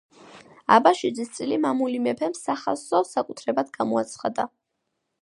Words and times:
აბაშიძის 0.75 1.29
წილი 1.35 1.59
მამული 1.67 2.01
მეფემ 2.07 2.35
სახასო 2.39 3.05
საკუთრებად 3.13 3.73
გამოაცხადა. 3.81 4.53